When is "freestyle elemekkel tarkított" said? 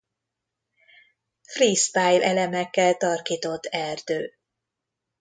1.53-3.65